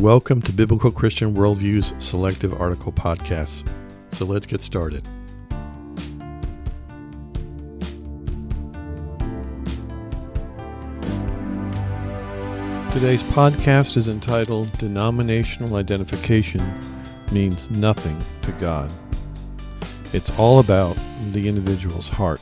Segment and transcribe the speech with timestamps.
[0.00, 3.68] Welcome to Biblical Christian Worldview's Selective Article Podcasts.
[4.12, 5.04] So let's get started.
[12.94, 16.62] Today's podcast is entitled Denominational Identification
[17.30, 18.90] Means Nothing to God.
[20.14, 20.96] It's all about
[21.28, 22.40] the individual's heart.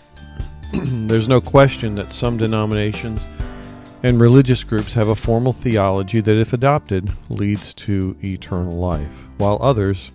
[0.73, 3.27] There's no question that some denominations
[4.03, 9.59] and religious groups have a formal theology that, if adopted, leads to eternal life, while
[9.61, 10.13] others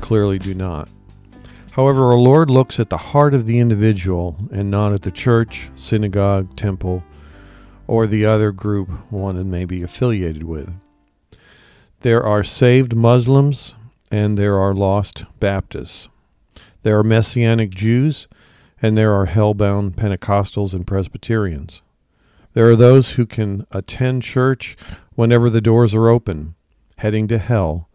[0.00, 0.88] clearly do not.
[1.72, 5.70] However, our Lord looks at the heart of the individual and not at the church,
[5.74, 7.02] synagogue, temple,
[7.86, 10.72] or the other group one may be affiliated with.
[12.00, 13.74] There are saved Muslims
[14.10, 16.08] and there are lost Baptists.
[16.82, 18.28] There are Messianic Jews
[18.80, 21.82] and there are hell-bound Pentecostals and Presbyterians.
[22.54, 24.76] There are those who can attend church
[25.16, 26.54] whenever the doors are open,
[26.98, 27.88] heading to hell,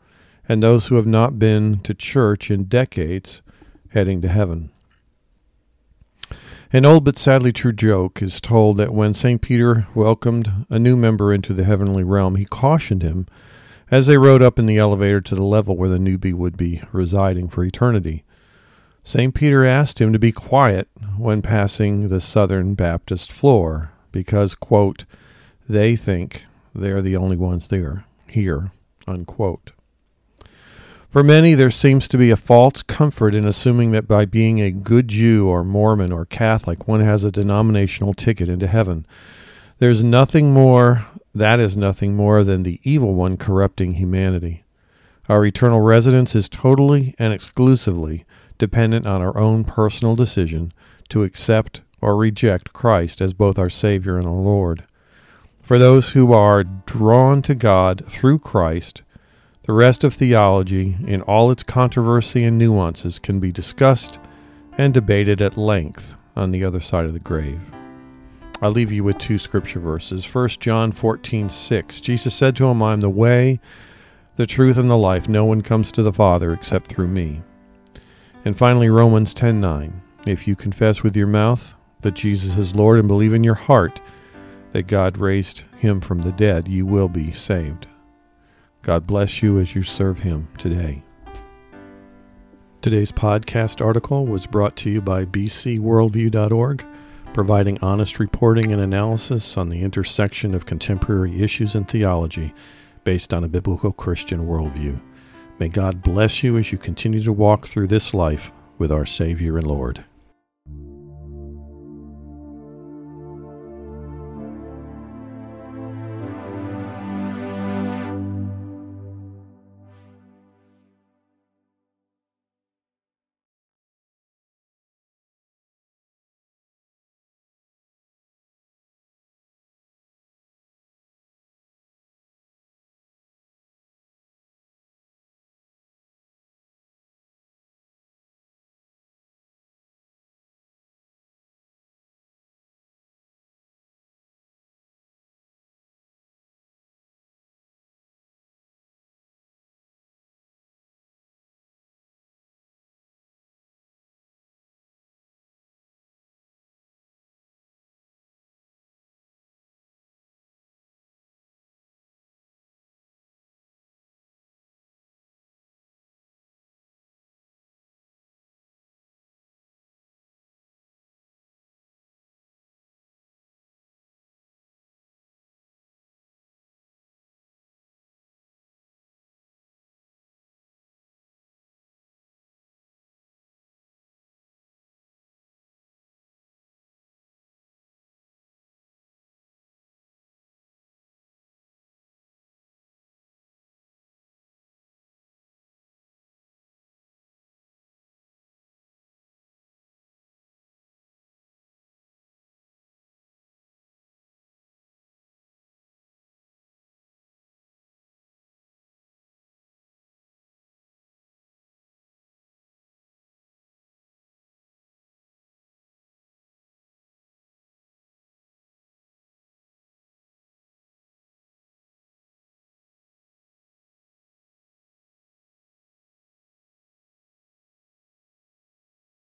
[0.49, 3.41] and those who have not been to church in decades,
[3.91, 4.69] heading to heaven.
[6.73, 9.41] An old but sadly true joke is told that when St.
[9.41, 13.27] Peter welcomed a new member into the heavenly realm, he cautioned him
[13.89, 16.81] as they rode up in the elevator to the level where the newbie would be
[16.91, 18.23] residing for eternity.
[19.03, 19.33] St.
[19.33, 25.05] Peter asked him to be quiet when passing the Southern Baptist floor because, quote,
[25.67, 26.43] they think
[26.73, 28.71] they're the only ones there, here,
[29.07, 29.71] unquote.
[31.09, 34.69] For many, there seems to be a false comfort in assuming that by being a
[34.69, 39.07] good Jew or Mormon or Catholic, one has a denominational ticket into heaven.
[39.80, 44.65] There's nothing more, that is nothing more than the evil one corrupting humanity.
[45.27, 48.25] Our eternal residence is totally and exclusively
[48.59, 50.71] dependent on our own personal decision
[51.09, 54.83] to accept or reject Christ as both our Savior and our Lord.
[55.61, 59.04] For those who are drawn to God through Christ,
[59.64, 64.20] the rest of theology, in all its controversy and nuances, can be discussed
[64.77, 67.61] and debated at length on the other side of the grave.
[68.61, 70.26] I'll leave you with two scripture verses.
[70.33, 72.02] 1 John 14, 6.
[72.02, 73.60] Jesus said to him, I am the way,
[74.36, 75.30] the truth, and the life.
[75.30, 77.42] No one comes to the Father except through me.
[78.43, 80.02] And finally, Romans 10, 9.
[80.26, 84.02] If you confess with your mouth that Jesus is Lord and believe in your heart
[84.71, 87.87] that God raised him from the dead, you will be saved.
[88.82, 91.04] God bless you as you serve Him today.
[92.82, 96.86] Today's podcast article was brought to you by bcworldview.org,
[97.33, 102.54] providing honest reporting and analysis on the intersection of contemporary issues and theology
[103.04, 105.02] based on a biblical Christian worldview.
[105.60, 109.58] May God bless you as you continue to walk through this life with our Savior
[109.58, 110.05] and Lord.